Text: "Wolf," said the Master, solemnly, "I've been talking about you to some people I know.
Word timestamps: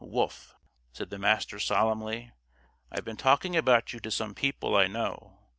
"Wolf," 0.03 0.55
said 0.93 1.11
the 1.11 1.19
Master, 1.19 1.59
solemnly, 1.59 2.31
"I've 2.91 3.05
been 3.05 3.17
talking 3.17 3.55
about 3.55 3.93
you 3.93 3.99
to 3.99 4.09
some 4.09 4.33
people 4.33 4.75
I 4.75 4.87
know. 4.87 5.37